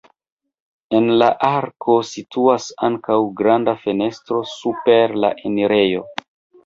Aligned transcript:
En 0.99 1.09
la 1.21 1.27
arko 1.49 1.97
situas 2.13 2.65
ankaŭ 2.89 3.19
granda 3.43 3.77
fenestro 3.85 4.41
super 4.57 5.15
la 5.25 5.31
enirejo. 5.51 6.03